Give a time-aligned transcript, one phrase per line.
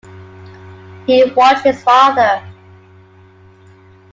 [1.05, 2.41] He watched his father.